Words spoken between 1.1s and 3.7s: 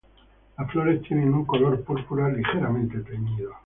un color púrpura ligeramente teñido.